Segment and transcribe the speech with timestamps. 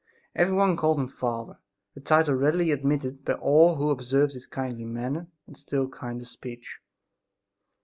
[0.35, 1.59] Everyone called him "Father,"
[1.95, 6.79] a title readily admitted by all who observed his kindly manner and still, kinder speech.